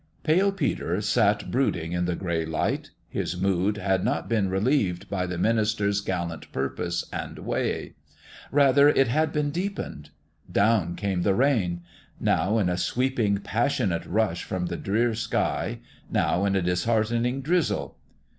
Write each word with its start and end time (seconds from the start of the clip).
Pale 0.23 0.53
Peter 0.53 0.99
sat 0.99 1.51
brooding 1.51 1.91
in 1.91 2.05
the 2.05 2.15
gray 2.15 2.43
light. 2.43 2.89
His 3.07 3.39
mood 3.39 3.77
had 3.77 4.03
not 4.03 4.27
been 4.27 4.49
relieved 4.49 5.07
by 5.11 5.27
the 5.27 5.37
minister's 5.37 6.01
gallant 6.01 6.51
purpose 6.51 7.05
and 7.13 7.37
way. 7.37 7.93
Rather, 8.51 8.89
it 8.89 9.09
had 9.09 9.31
been 9.31 9.51
deepened. 9.51 10.09
Down 10.51 10.95
came 10.95 11.21
the 11.21 11.35
rain: 11.35 11.83
now 12.19 12.57
in 12.57 12.67
a 12.67 12.77
sweeping, 12.77 13.37
passionate 13.41 14.07
rush 14.07 14.43
from 14.43 14.65
the 14.65 14.77
drear 14.77 15.13
sky, 15.13 15.81
now 16.09 16.45
in 16.45 16.55
a 16.55 16.63
disheartening 16.63 17.41
drizzle. 17.43 17.95